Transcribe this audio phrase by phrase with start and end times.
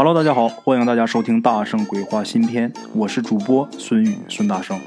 [0.00, 4.78] Hello，大家好，欢迎大家收听《大圣鬼话》新篇，我是主播孙宇孙大圣，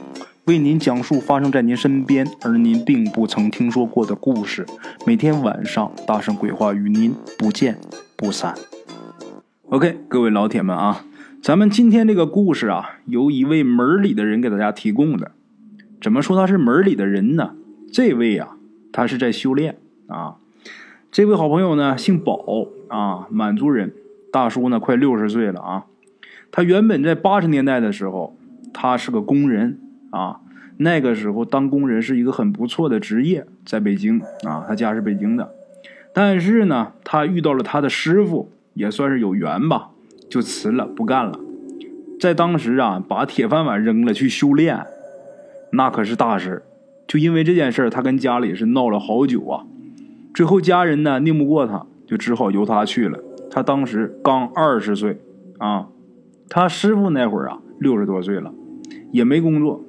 [0.46, 4.66] 为您讲述发生在您身边而您并不曾听说过的故事。
[5.06, 7.78] 每天晚上，《大圣鬼话》与您不见
[8.16, 8.56] 不散。
[9.68, 11.04] OK，各位老铁们啊，
[11.44, 15.32] 咱们今天这个故事啊，由一位门里的人给大家提供的。
[16.00, 17.56] 怎么说他是门里的人呢？
[17.92, 18.56] 这位啊，
[18.94, 20.38] 他是在修炼啊。
[21.12, 22.46] 这位好朋友呢，姓宝
[22.88, 23.94] 啊，满族人。
[24.32, 25.86] 大叔呢，快六十岁了啊。
[26.52, 28.36] 他原本在八十年代的时候，
[28.74, 29.80] 他是个工人
[30.12, 30.40] 啊。
[30.78, 35.54] 那个时候当工人是一个很不错的职业，在北京啊，他家是北京的。
[36.12, 39.92] 但是呢，他遇到了他的师傅，也算是有缘吧，
[40.30, 41.40] 就辞了，不干了。
[42.20, 44.86] 在当时啊，把铁饭碗扔了去修炼，
[45.74, 46.64] 那可是大事。
[47.08, 49.66] 就因为这件事他跟家里是闹了好久啊。
[50.34, 53.20] 最后家人呢，拧不过他，就只好由他去了。
[53.52, 55.22] 他当时刚二十岁，
[55.60, 55.90] 啊，
[56.50, 58.54] 他师傅那会儿啊六十多岁了，
[59.12, 59.84] 也没工作。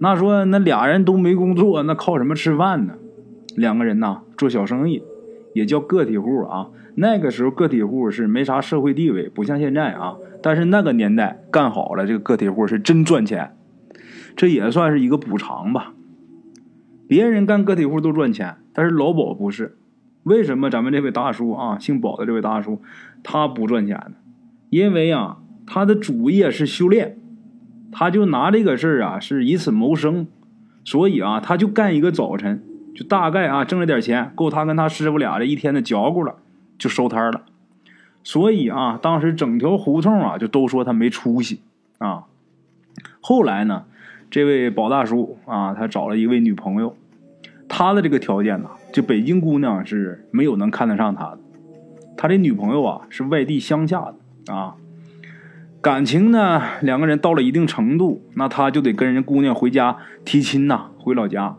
[0.00, 2.94] 那说那俩人都没工作，那靠什么吃饭呢？
[3.54, 5.02] 两个人呐做小生意，
[5.52, 6.70] 也叫个体户啊。
[6.94, 10.16] 那个时候个体户是没啥社会地位，不像现在啊。
[10.42, 13.56] 但是那个年代干好了，这个个体户是真赚钱，
[14.34, 15.92] 这也算是一个补偿吧。
[17.06, 19.76] 别人干个体户都赚钱，但是老鸨不是。
[20.24, 22.82] 为什么咱们这位大叔啊，姓宝的这位大叔，
[23.22, 24.12] 他不赚钱呢？
[24.68, 27.18] 因为啊，他的主业是修炼，
[27.90, 30.26] 他就拿这个事儿啊，是以此谋生，
[30.84, 32.62] 所以啊，他就干一个早晨，
[32.94, 36.36] 就大概啊挣了点钱，够他跟他师傅俩这一天的嚼咕了，
[36.78, 37.42] 就收摊了。
[38.22, 41.62] 所以啊，当时整条胡同啊，就都说他没出息
[41.96, 42.24] 啊。
[43.22, 43.84] 后来呢，
[44.30, 46.94] 这位宝大叔啊，他找了一位女朋友。
[47.68, 51.38] 他的这个条件呢，就北京姑娘是没有能看得上他的。
[52.16, 54.12] 他这女朋友啊是外地乡下
[54.44, 54.74] 的啊，
[55.80, 61.54] 感情呢两个人到了一定程度，那他就得跟人姑娘回家提亲呐，回老家。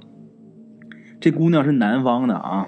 [1.22, 2.68] 这姑娘是南方的啊，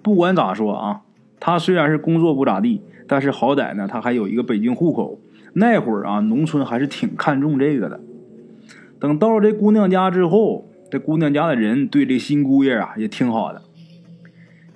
[0.00, 1.02] 不管咋说啊，
[1.38, 5.20] 他虽然是工作不咋地，但是好歹呢他还有一个北京户口。
[5.52, 8.00] 那会儿啊，农村还是挺看重这个的。
[8.98, 10.64] 等到了这姑娘家之后。
[10.90, 13.62] 这姑娘家的人对这新姑爷啊也挺好的，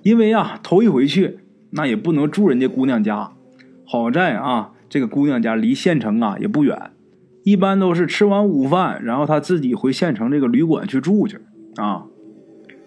[0.03, 3.33] 因为啊头一回去，那也不能住人家姑娘家。
[3.87, 6.91] 好在啊这个姑娘家离县城啊也不远，
[7.43, 11.39] 一般都是吃完午饭，然后他自己回县城这个旅馆去住去
[11.77, 12.05] 啊。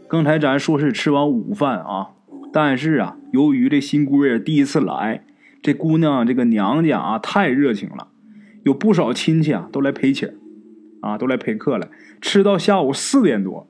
[0.08, 2.12] 刚才咱说是吃完午饭啊，
[2.54, 5.26] 但是啊由于这新姑爷第一次来，
[5.62, 8.08] 这姑娘这个娘家啊太热情了，
[8.64, 10.30] 有不少亲戚啊都来陪请。
[11.08, 11.88] 啊，都来陪客了，
[12.22, 13.68] 吃到下午四点多，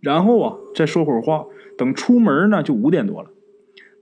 [0.00, 1.46] 然后啊再说会儿话，
[1.76, 3.30] 等出门呢就五点多了。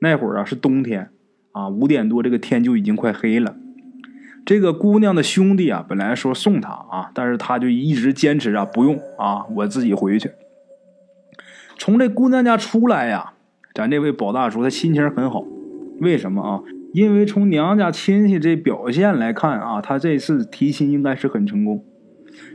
[0.01, 1.09] 那会儿啊是冬天，
[1.53, 3.57] 啊五点多这个天就已经快黑了。
[4.45, 10.31] 这个姑娘的兄弟啊本来说送她啊，但是他就一直坚持啊不用啊，我自己回去。
[11.79, 13.33] 从这姑娘家出来呀，
[13.75, 15.45] 咱这位宝大叔他心情很好，
[16.01, 16.63] 为什么啊？
[16.93, 21.85] 因为从娘家亲戚这表现来看啊，他这次提亲应该是很成功。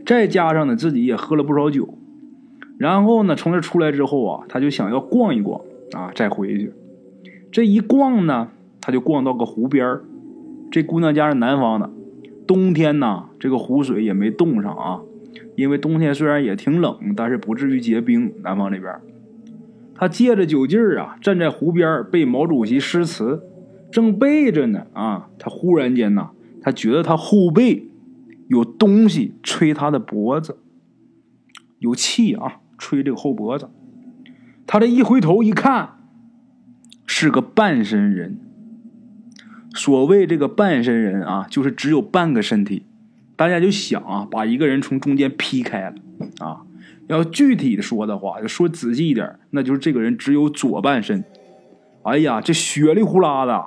[0.05, 1.97] 再加上呢，自己也喝了不少酒，
[2.77, 5.61] 然后呢，从这出来之后啊，他就想要逛一逛
[5.93, 6.73] 啊，再回去。
[7.51, 8.49] 这一逛呢，
[8.79, 9.99] 他就逛到个湖边
[10.71, 11.89] 这姑娘家是南方的，
[12.47, 15.01] 冬天呢，这个湖水也没冻上啊，
[15.55, 18.33] 因为冬天虽然也挺冷，但是不至于结冰。
[18.41, 18.93] 南方这边，
[19.93, 23.43] 他借着酒劲儿啊，站在湖边背毛主席诗词，
[23.91, 26.29] 正背着呢啊，他忽然间呢，
[26.61, 27.90] 他觉得他后背。
[28.51, 30.57] 有东西吹他的脖子，
[31.79, 33.69] 有气啊，吹这个后脖子。
[34.67, 36.01] 他这一回头一看，
[37.05, 38.41] 是个半身人。
[39.73, 42.85] 所谓这个半身人啊，就是只有半个身体。
[43.37, 45.95] 大家就想啊，把一个人从中间劈开了
[46.39, 46.63] 啊。
[47.07, 51.23] 要具体的说的话，说仔细一点，那就是这个人只有左半身。
[52.03, 53.65] 哎呀，这血里呼啦的，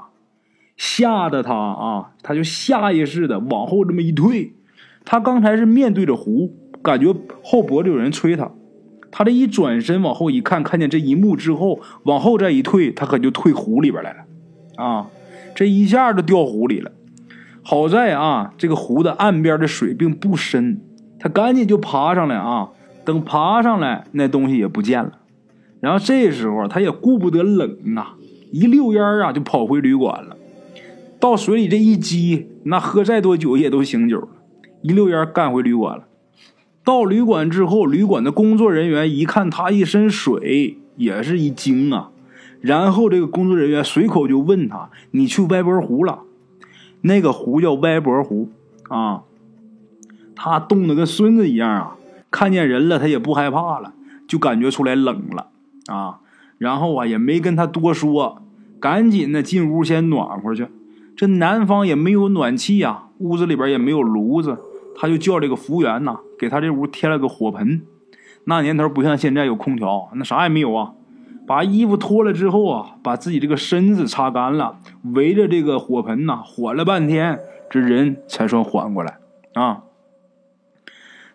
[0.77, 4.57] 吓得他啊，他就下意识的往后这么一退。
[5.05, 6.53] 他刚才是面对着湖，
[6.83, 8.51] 感觉后脖子有人催他。
[9.11, 14.85] 他这一转身往后一看，看见这一幕之后，往后再一退，他可就退湖里边来了。
[14.85, 15.07] 啊，
[15.55, 16.91] 这一下就掉湖里了。
[17.63, 20.81] 好在啊，这个湖的岸边的水并不深，
[21.19, 22.71] 他赶紧就爬上来啊。
[23.05, 25.19] 等爬上来，那东西也不见了。
[25.81, 28.17] 然后这时候他也顾不得冷啊，
[28.51, 30.37] 一溜烟啊就跑回旅馆了。
[31.21, 34.29] 到水里这一激，那喝再多酒也都醒酒了。
[34.85, 36.05] 一溜烟干回旅馆了。
[36.85, 42.11] 到旅馆之后，旅馆的工作人员一看他一身水，也是一惊啊。
[42.61, 46.21] 然后这个工作人员随口就问他：“你去歪脖湖了？”
[47.01, 48.51] 那个湖叫歪脖湖
[48.91, 49.23] 啊。
[50.37, 51.97] 他冻得跟孙子一样啊，
[52.31, 53.95] 看见人了他也不害怕了，
[54.29, 55.47] 就感觉出来冷了
[55.87, 56.21] 啊。
[56.59, 58.43] 然后啊也没跟他多说，
[58.79, 60.67] 赶紧的进屋先暖和去。
[61.17, 64.59] 这南方也没有暖气呀，屋子里边也没有炉子，
[64.97, 67.83] 他就叫这个服务员呐，给他这屋添了个火盆。
[68.45, 70.93] 那年头不像现在有空调，那啥也没有啊。
[71.47, 74.79] 把衣服脱了之后啊，把自己这个身子擦干了，
[75.15, 77.39] 围着这个火盆呐，缓了半天，
[77.69, 79.19] 这人才算缓过来
[79.53, 79.85] 啊。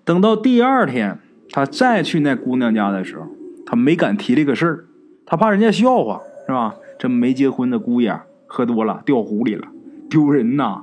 [0.04, 1.20] 等到第二天，
[1.52, 3.28] 他再去那姑娘家的时候，
[3.66, 4.86] 他没敢提这个事儿，
[5.28, 6.76] 他怕人家笑话，是吧？
[6.98, 9.68] 这没结婚的姑爷喝多了掉湖里了，
[10.10, 10.82] 丢人呐，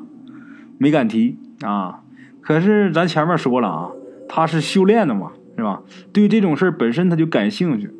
[0.79, 2.02] 没敢提啊。
[2.46, 3.90] 可是咱前面说了啊，
[4.28, 5.82] 他是修炼的嘛，是吧？
[6.12, 7.90] 对这种事本身他就感兴趣。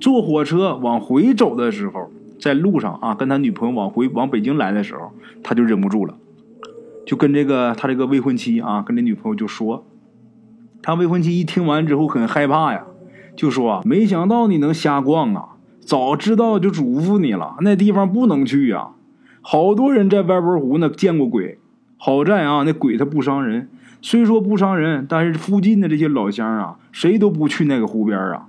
[0.00, 5.10] 坐火车往回走的时候，在路上啊，跟他女朋友往回往北京来的时候，
[5.42, 6.14] 他就忍不住了，
[7.04, 9.84] 就跟这个他这个未婚妻啊，跟这女朋友就说，
[10.80, 12.84] 他未婚妻一听完之后很害怕呀，
[13.34, 18.90] 就说没想到你能瞎逛啊，早知道就嘱咐你了，那地方不能去呀，
[19.42, 21.58] 好多人在歪脖湖那见过鬼，
[21.98, 23.68] 好在啊，那鬼他不伤人，
[24.00, 28.46] 虽说不伤人，但是附近的这些老乡啊，谁都不去那个湖边啊，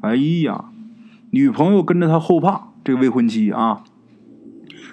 [0.00, 0.64] 哎呀。
[1.34, 3.84] 女朋友跟着他后怕，这个未婚妻啊。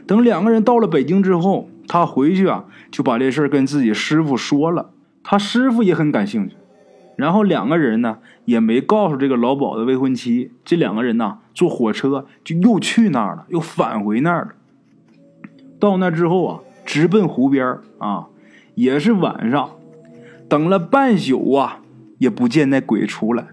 [0.07, 4.91] 等两个人到了北京之后，他回去啊，就把这事儿跟自己师傅说了。
[5.21, 6.55] 他师傅也很感兴趣，
[7.17, 10.53] 然后两个人呢也没告诉这个老鸨的未婚妻。
[10.63, 14.51] 这两个人呢坐火车就又去那儿了，又返回那儿了。
[15.77, 16.59] 到那之后啊，
[16.89, 18.29] 直奔湖边啊，
[18.73, 19.69] 也是晚上，
[20.47, 21.81] 等了半宿啊，
[22.17, 23.49] 也不见那鬼出来。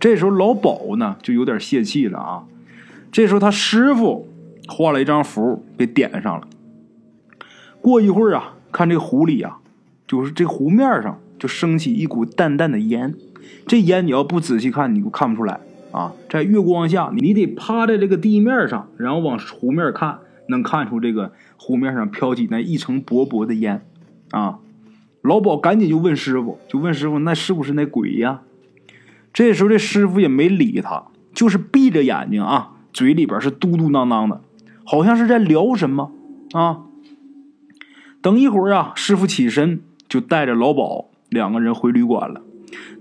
[0.00, 2.44] 这时候老鸨呢就有点泄气了啊。
[3.12, 4.26] 这时候他师傅
[4.68, 6.48] 画了一张符给点上了。
[7.82, 9.58] 过一会儿啊，看这湖里啊，
[10.06, 13.14] 就是这湖面上就升起一股淡淡的烟。
[13.66, 15.60] 这烟你要不仔细看，你都看不出来
[15.92, 16.14] 啊。
[16.30, 23.86] 在月光下，你得趴在这个地面上，然后往湖面看，能看出这个湖面上飘起那一层薄薄的烟
[24.30, 24.58] 啊。
[25.22, 28.42] 老鸨赶紧就问师傅，就问师傅，那是不是那鬼呀？
[29.32, 31.04] 这时候，这师傅也没理他，
[31.34, 34.40] 就是闭着眼睛啊，嘴里边是嘟嘟囔囔的，
[34.84, 36.12] 好像是在聊什么
[36.52, 36.84] 啊。
[38.22, 42.42] 等一会儿啊，师傅起身就带着老鸨两个人回旅馆了。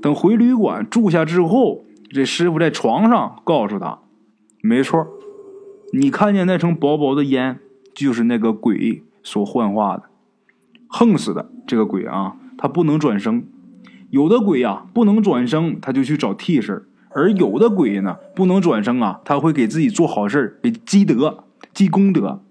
[0.01, 4.00] 等回旅馆住下之后，这师傅在床上告诉他
[4.61, 5.07] ：“没错，
[5.94, 7.60] 你看见那层薄薄的烟，
[7.94, 10.04] 就是那个鬼所幻化的。
[10.88, 13.44] 横死的这个鬼啊，他不能转生。”
[14.10, 16.78] 有的鬼呀不能转生，他就去找替身；
[17.10, 21.44] 而有的鬼呢不能转生啊，他会给自己做好事给积德、
[21.74, 22.42] 积功德。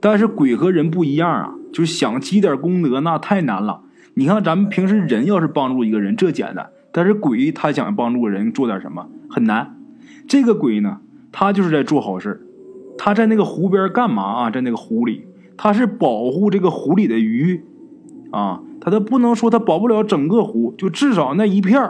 [0.00, 3.82] 但是鬼和人不一样啊，就想积点功德那太难了。
[4.14, 9.76] 你看咱们平时人要是帮助一个人，这简单；但是鬼他想帮助人做点什么很难。
[10.26, 11.00] 这个鬼呢，
[11.30, 12.45] 他就是在做好事
[13.06, 14.50] 他在那个湖边干嘛啊？
[14.50, 15.26] 在那个湖里，
[15.56, 17.62] 他是保护这个湖里的鱼
[18.32, 18.60] 啊。
[18.80, 21.80] 他都不能说他保不了整个湖，就至少那一片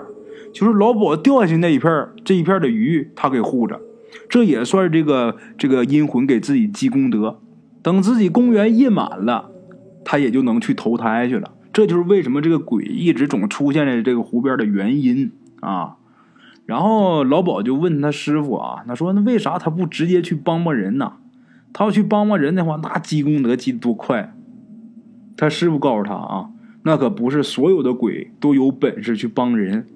[0.53, 3.81] 就是老鸨掉下去那一片这一片的鱼他给护着，
[4.29, 7.39] 这也算是这个这个阴魂给自己积功德。
[7.81, 9.53] 等自己公元印满了，
[10.05, 11.53] 他也就能去投胎去了。
[11.73, 15.97] 这就是为什么这个鬼一直总出现在这个湖边的原因啊。
[16.67, 21.15] 然后老鸨就问他师傅啊，他说那为啥他不直接去帮帮人呢？
[21.73, 24.35] 他要去帮帮人的话，那积功德积多快？
[25.37, 26.51] 他师傅告诉他啊。
[26.83, 29.89] 那可不是所有的鬼都有本事去帮人，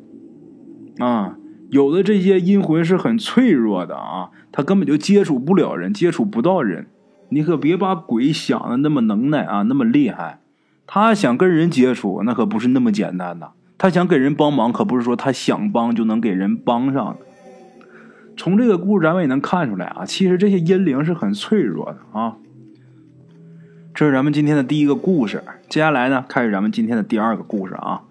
[0.99, 1.37] 啊，
[1.71, 6.89] 有的这些阴魂是很脆弱的啊，他根本就接触不了人，接触不到人。
[7.29, 10.41] 你可别把鬼想的那么能耐啊，那么厉害。
[10.85, 13.53] 他想跟人接触，那可不是那么简单的。
[13.83, 17.21] 他想给人帮忙，可不是说他想帮就能给人帮上的。
[18.37, 22.37] 从这个故事咱们也能看出来啊，其实这些阴灵是很脆弱的啊。
[23.95, 28.03] 这是咱们今天的第一个故事，接下来呢，开始咱们今天的第二个故事啊。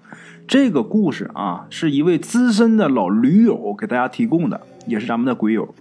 [0.47, 5.75] 这个故事啊，是一位资深的老驴友给大家提供的，也是咱们的鬼友。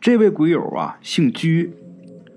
[0.00, 1.72] 这位鬼友啊，姓居，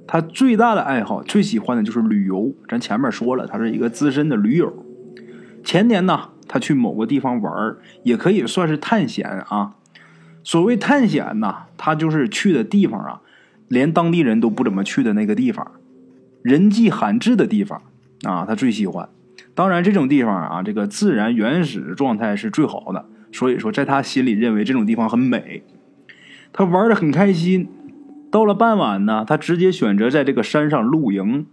[0.07, 2.51] 他最大的爱好、最喜欢的就是旅游。
[2.67, 4.74] 咱前面说了，他是一个资深的驴友。
[5.63, 9.75] 前年呢，他去某个地方玩也可以算是探险啊。
[10.41, 13.19] 所谓探险呢，他就是去的地方啊，
[13.67, 15.74] 连当地人都不怎么去的那个地方。
[16.41, 17.81] 人迹罕至的地方
[18.24, 19.09] 啊，他最喜欢。
[19.53, 23.03] 当然，这种地方啊，这个自然原始状态是最好的。
[23.33, 25.63] 所以说，在他心里认为这种地方很美。
[26.53, 27.67] 他玩的很开心。
[28.31, 31.45] 到了傍晚呢，他直接选择在这个山上露营。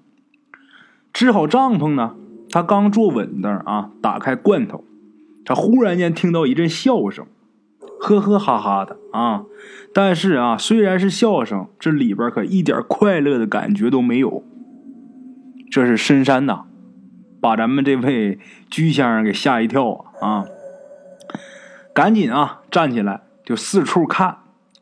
[1.13, 2.15] 支好帐篷呢，
[2.51, 4.85] 他刚坐稳当啊，打开罐头，
[5.45, 7.27] 他忽然间听到一阵笑声，
[8.01, 9.45] 呵呵哈哈的啊。
[9.95, 14.43] 但是啊，虽然是笑声，这里边可一点快乐的感觉都没有。
[15.71, 16.65] 这是深山呐，
[17.41, 18.39] 把咱们这位
[18.71, 20.45] 居先生给吓一跳啊啊！
[21.93, 24.39] 赶紧啊，站起来就四处看，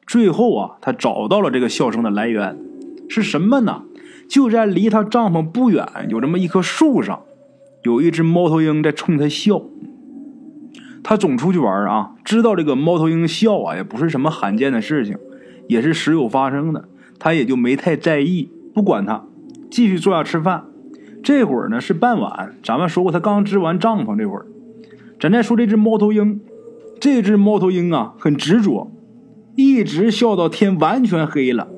[0.06, 2.58] 最后啊，他找到了这个笑声的来源
[3.08, 3.82] 是什么呢？
[4.28, 7.22] 就在离他帐篷不远，有这么一棵树上，
[7.82, 9.62] 有一只猫头鹰在冲他笑。
[11.02, 15.16] 他总出去玩啊，知道这个猫头鹰笑啊，也不是什么罕见的事情，
[15.68, 16.88] 也是时有发生的。
[17.18, 19.24] 他也就没太在意，不管他，
[19.70, 20.64] 继续坐下吃饭。
[21.22, 24.46] 这会儿呢是傍晚，咱们说过他刚支完帐篷，这会儿，
[25.20, 26.40] 咱再说这只猫头鹰。
[26.98, 28.90] 这只猫头鹰啊，很执着，
[29.56, 31.68] 一直笑到天完全黑了，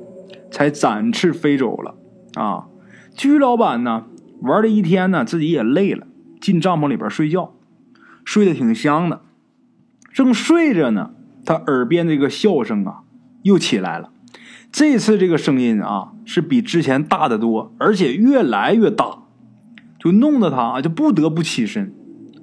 [0.50, 1.94] 才展翅飞走了。
[2.34, 2.66] 啊，
[3.16, 4.06] 居老板呢，
[4.40, 6.06] 玩了一天呢，自己也累了，
[6.40, 7.54] 进帐篷里边睡觉，
[8.24, 9.22] 睡得挺香的。
[10.12, 11.10] 正睡着呢，
[11.44, 13.02] 他耳边这个笑声啊，
[13.42, 14.10] 又起来了。
[14.70, 19.24] 这次这个声音啊，是比之前大得多，而且越来越大，
[19.98, 21.94] 就弄得他就不得不起身。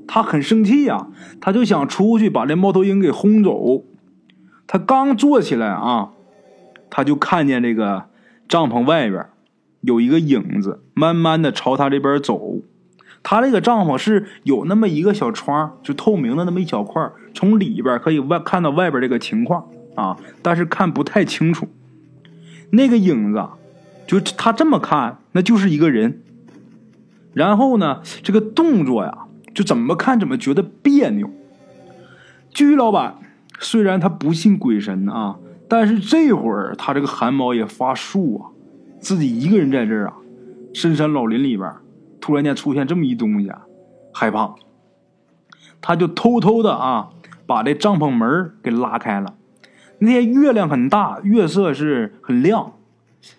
[0.08, 1.08] 他很生气呀，
[1.40, 3.84] 他就想出去把这猫头鹰给轰走。
[4.66, 6.12] 他刚坐起来啊，
[6.90, 8.06] 他就看见这个
[8.48, 9.26] 帐篷外边
[9.82, 12.62] 有一个影子，慢慢的朝他这边走。
[13.24, 21.68] 他这个帐篷是有那么一个小窗，就透明的那么一小块，从里边可以外看到外边这个情况啊，但是看不太清楚。
[22.72, 23.46] 那个影子，
[24.08, 26.22] 就他这么看，那就是一个人。
[27.34, 29.26] 然后呢，这个动作呀。
[29.52, 31.30] 就怎么看怎么觉得别扭。
[32.54, 33.18] 居老板
[33.60, 38.52] 虽然他不信鬼神啊，但是这会儿他这个汗毛也发竖啊，
[39.02, 40.14] 自己一个人在这儿啊，
[40.74, 41.70] 深山老林里边，
[42.30, 43.52] 突然间出现这么一东西，
[44.14, 44.54] 害怕。
[45.82, 47.10] 他就偷偷的啊，
[47.48, 49.34] 把这帐篷门给拉开了。
[49.98, 52.74] 那天月亮很大，月色是很亮，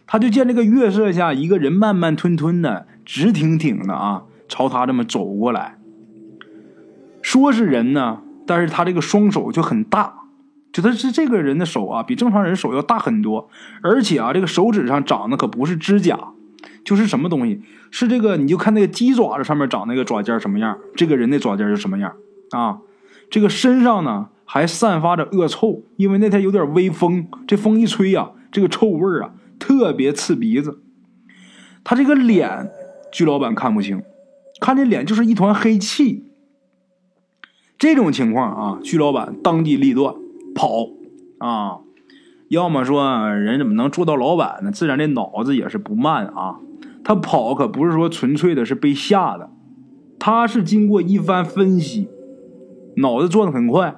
[0.08, 5.78] 他就见这个月色下一个人慢慢吞吞的、直挺挺的啊，朝他这么走过来。
[7.22, 10.24] 说是人呢，但是他这个双手就很大，
[10.72, 13.48] 就他是这个人的手啊，比正常人手要大很多，
[13.82, 16.18] 而且啊，这个手指上长的可不是指甲，
[16.84, 22.14] 就是什么东西，是这个，你就看那个鸡爪子上面长那个爪尖什么样，这个人的爪尖就什么样
[22.50, 22.80] 啊。
[23.30, 30.80] 这个身上呢还散发着恶臭，因为那天有点微风，这风一吹呀，这个臭味啊特别刺鼻子。
[31.84, 32.70] 他这个脸，
[33.12, 34.02] 居老板看不清，
[34.60, 36.24] 看这脸就是一团黑气。
[37.78, 40.14] 这种情况啊，徐老板当机立断
[40.54, 40.88] 跑
[41.38, 41.78] 啊！
[42.50, 44.72] 要么说人怎么能做到老板呢？
[44.72, 46.58] 自然这脑子也是不慢啊。
[47.04, 49.50] 他跑可不是说纯粹的是被吓的，
[50.18, 52.08] 他是经过一番分析，
[52.96, 53.94] 脑子转的很快。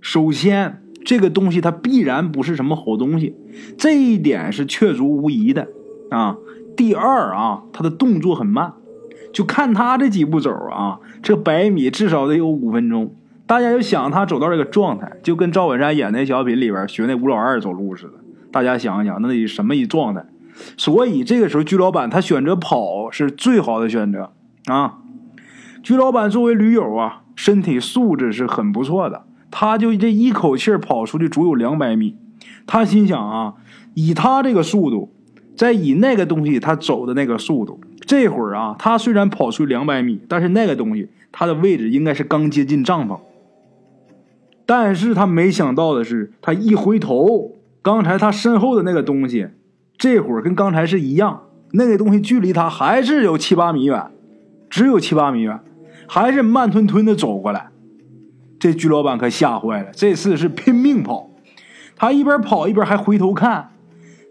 [0.00, 3.34] 首先，这个东西它必然不是什么好东西，
[3.76, 5.66] 这一点是确凿无疑的
[6.10, 6.36] 啊。
[6.76, 8.74] 第二啊，他的动作很慢。
[9.32, 13.16] 就看他这几步走啊，这百米至少得有五分钟。
[13.50, 18.12] 大家就想他走到这个状态，就跟赵本山演那小品里边学那吴老二走路似的。
[18.52, 20.24] 大家想一想，那得什么一状态？
[20.76, 24.30] 所以这个时候，居老板他选择跑是最好的选择
[24.66, 24.98] 啊。
[25.82, 29.24] 居老板作为驴友啊，身体素质是很不错的。
[29.50, 32.14] 他就这一口气跑出去足有两百米。
[32.68, 33.54] 他心想啊，
[33.94, 35.12] 以他这个速度，
[35.56, 37.80] 再以那个东西他走的那个速度。
[38.06, 43.18] 这会儿啊，他虽然跑出两百米，但是那个东西，他的位置应该是刚接近帐篷。
[44.70, 49.48] 但是他没想到的是，他一回头，刚才他身后的那个东西，
[49.98, 54.12] 这会儿跟刚才是一样，那个东西距离他还是有七八米远，
[54.68, 55.58] 只有七八米远，
[56.06, 57.70] 还是慢吞吞的走过来。
[58.60, 61.30] 这居老板可吓坏了，这次是拼命跑，
[61.96, 63.70] 他一边跑一边还回头看，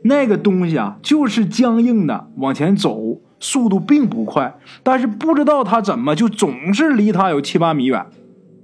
[0.06, 3.20] 那个东西啊，就是僵硬的往前走。
[3.42, 8.06] 速度并不快，但是不知道他怎么就总是离他有七八米远，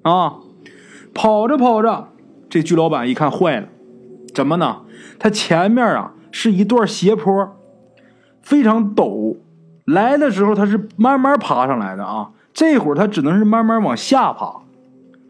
[0.03, 0.35] 啊，
[1.15, 2.09] 跑着跑着，
[2.49, 3.67] 这居老板一看坏了，
[4.33, 4.81] 怎么呢？
[5.17, 7.55] 他前面啊是一段斜坡，
[8.41, 9.37] 非常陡，
[9.85, 14.61] 来的时候他是慢慢爬上来的啊，这会儿他只能是慢慢往下爬。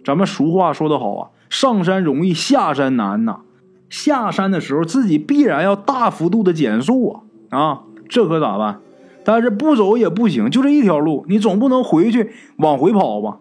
[0.04, 3.42] 咱们俗话说得好啊，上山容易下山难呐，
[3.88, 8.80] 下山的时候自己必然要大幅度的减速啊，啊，这可咋办？
[9.24, 13.38] 但是不走也不行，就这一条路，你总不能回去往回跑吧？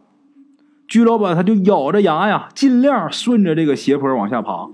[0.87, 4.69] 居老板他就咬着牙呀，尽量顺着这个斜坡往下爬。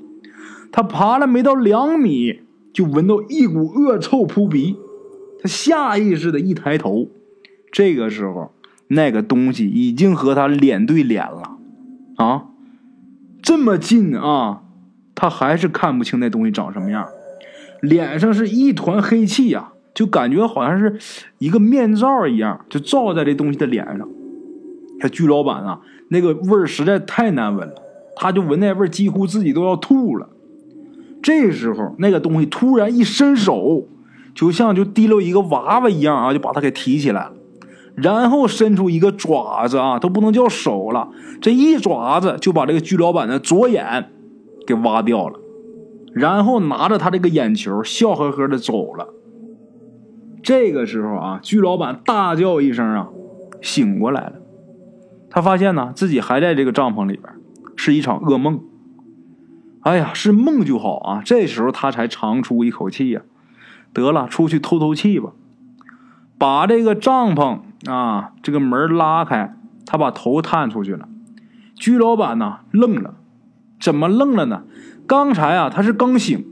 [0.73, 2.41] 他爬了没到两米，
[2.73, 4.77] 就闻到一股恶臭扑鼻。
[5.43, 7.09] 他下意识的一抬头，
[7.73, 8.53] 这个时候，
[8.89, 11.57] 那个东西已经和他脸对脸了，
[12.17, 12.45] 啊，
[13.41, 14.63] 这么近啊，
[15.15, 17.09] 他还是看不清那东西长什么样，
[17.81, 20.99] 脸上是一团黑气呀，就感觉好像是
[21.39, 24.07] 一个面罩一样，就罩在这东西的脸上。
[25.01, 25.81] 他居老板啊，
[26.13, 27.75] 那个味儿实在太难闻了，
[28.17, 30.29] 他就闻那味儿，几乎自己都要吐了。
[31.23, 33.87] 这时候，那个东西突然一伸手，
[34.35, 37.33] 就像就提溜一个娃娃一样啊，就把他给提起来了，
[37.95, 41.09] 然后伸出一个爪子啊，都不能叫手了，
[41.41, 44.11] 这一爪子就把这个居老板的左眼
[44.67, 45.39] 给挖掉了，
[46.13, 49.15] 然后拿着他这个眼球，笑呵呵的走了。
[50.43, 53.09] 这个时候啊，居老板大叫一声啊，
[53.61, 54.40] 醒过来了，
[55.31, 57.33] 他发现呢自己还在这个帐篷里边，
[57.77, 58.61] 是一场噩梦。
[59.83, 61.23] 哎呀，是梦就好啊！
[61.25, 63.23] 这时候他才长出一口气呀。
[63.95, 65.33] 得了，出去透透气吧。
[66.37, 67.61] 把这个帐篷
[67.91, 69.57] 啊，这个门拉开，
[69.87, 71.09] 他把头探出去了。
[71.75, 73.15] 居老板呢，愣了。
[73.81, 74.65] 怎么愣了呢？
[75.07, 76.45] 刚才啊，他是刚醒，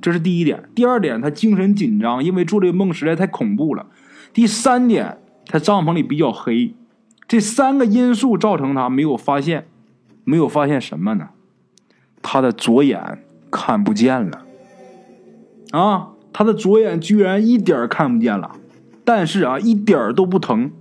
[0.00, 0.68] 这是第一点。
[0.74, 3.86] 第二点，他精神紧张，因为做这个梦实在太恐怖了。
[4.32, 6.74] 第三点，他帐篷里比较黑。
[7.30, 9.68] 这三个因素造成他没有发现，
[10.24, 11.28] 没有发现什么呢？
[12.20, 13.22] 他的左眼
[13.52, 14.44] 看不见了，
[15.70, 18.56] 啊，他的左眼居然一点看不见了，
[19.04, 20.72] 但是啊，一点都不疼。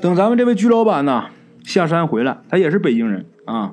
[0.00, 1.26] 等咱们这位居老板呢
[1.62, 3.72] 下山回来，他也是北京人啊，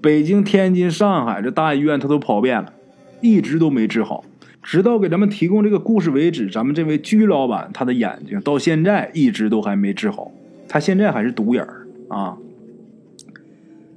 [0.00, 2.72] 北京、天津、上海这大医院他都跑遍了，
[3.20, 4.24] 一直都没治好，
[4.62, 10.30] 直到给咱们提供这个故事为止，咱们这位居老板他的眼睛到现在一直都还没治好，
[10.68, 12.38] 他现在还是独眼儿啊。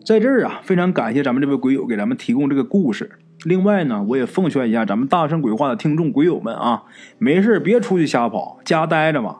[0.03, 3.11] 在这儿啊，非常感谢咱们这位鬼友给咱们提供这个故事。
[3.43, 6.83] 另外呢，我也奉劝一下咱们大圣鬼话的听众鬼友们啊，
[7.19, 9.37] 没事别出去瞎跑，家待着嘛。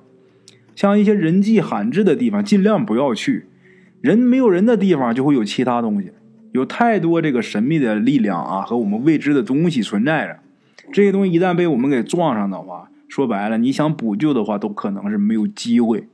[0.76, 3.48] 像一些人迹罕至的地方，尽量不要去。
[4.02, 6.12] 人没有人的地方，就会有其他东西，
[6.52, 10.40] 有太多这个神秘的力量啊和我们未知的东西存在着。
[10.92, 16.08] 这些东西一旦被我们给撞上的话，说白了，你想补救的话，都可能是没有机会。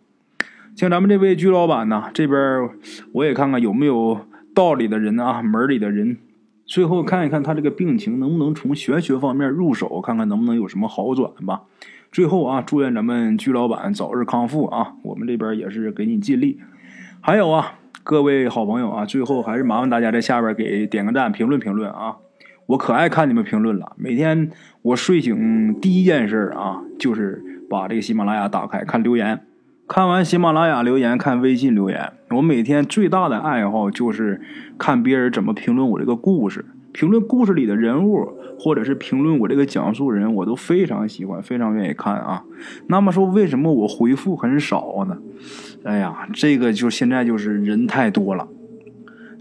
[0.75, 2.69] 像咱们这位居老板呢，这边
[3.13, 4.21] 我也看看有没有。
[4.53, 6.17] 道里的人啊，门里的人，
[6.65, 11.61] 最后看一看他这个病情能不能从玄学方面入手，看看能不能有什么好转吧。
[12.11, 14.95] 最后啊，祝愿咱们居老板早日康复啊！
[15.03, 16.59] 我们这边也是给你尽力。
[17.21, 22.17] 还有啊，各位好朋友啊，最后还是麻烦大家在下边给点个赞，评论评论啊！
[22.67, 23.93] 我可爱看你们评论了。
[23.97, 24.49] 每天
[24.81, 29.41] 我睡醒第一件事啊，就是把这个喜马拉雅打开看留言。
[29.87, 34.39] 看完喜马拉雅留言，看微信留言，我每天最大的爱好就是
[34.77, 42.45] 看别人怎么评论我这个故事，评论故事里的人物，或者是评论我这个讲述人，我都非常喜欢，非常愿意看啊。
[42.87, 45.17] 那么说，为什么我回复很少呢？
[45.83, 48.47] 哎呀，这个就现在就是人太多了。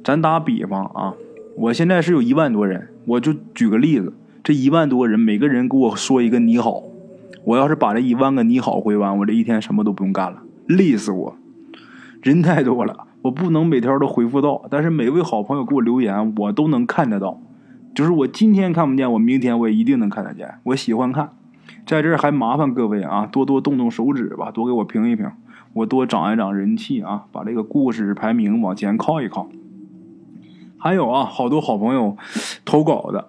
[0.02, 1.14] 咱打比方啊，
[1.56, 6.82] 我现在是有一万多人，我就举个例子，这一万多人，每个人给我说一个你好。
[7.44, 11.36] 我要是把这一万个你好回完，我这一天什么都不用干了，累死我！
[12.22, 17.40] 人太多了，我不能每条都回复到，但是每位好朋友给我留言，我都能看得到。
[17.94, 20.54] 就是我今天看不见，我明天我也一定能看得见。
[20.64, 21.30] 我喜欢看，
[21.86, 25.30] 在这儿还麻烦各位啊，多多动动手指吧，多给我评一评，
[25.72, 29.48] 我多涨一涨人气啊，把这个故事排名往前靠一靠。
[30.81, 32.16] 还有啊，好多好朋友
[32.64, 33.29] 投稿的，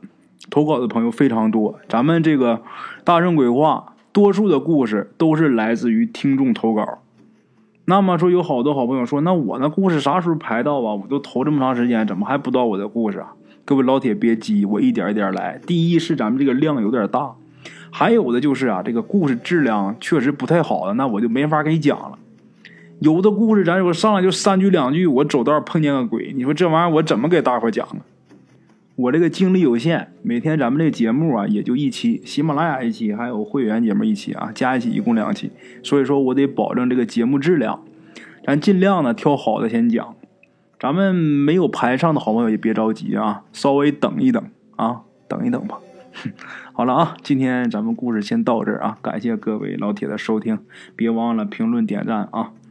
[0.49, 2.61] 投稿的朋友非常多，咱们这个
[3.03, 3.87] 大圣鬼话。
[4.13, 6.85] 多数的故事都是来自于听众投稿。
[7.85, 10.95] 那么说，有好多好朋友说：“那我那故事啥时候排到啊？
[10.95, 13.31] 我都投这么长时间，怎么还不到我的故事啊？”
[13.63, 15.57] 各位老铁别急，我一点一点来。
[15.65, 17.31] 第一是咱们这个量有点大，
[17.89, 22.19] 还有的就是啊，这个故事质量确实不太好的，那我就没法给你讲了。
[23.01, 27.97] 有的故事咱说上来就三句两句，我走道碰见个鬼，你说这玩意儿我怎么给大伙讲啊？
[28.95, 37.83] 我这个精力有限，每天咱们这节目啊也就一期，喜马拉雅一期，还有会员节目一期啊，加一起一共两期，所以说我得保证这个节目质量，
[38.45, 40.13] 咱尽量呢挑好的先讲。
[40.79, 44.43] 咱们没有排上的好朋友也别着急啊，稍微等一等
[44.75, 45.79] 啊，等一等吧。
[46.73, 50.59] 好了啊，今天咱们故事先到这儿啊，感谢各位老铁的收听，
[50.95, 52.51] 别忘了评论点赞啊，